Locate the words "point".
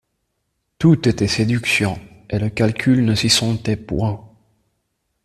3.75-4.27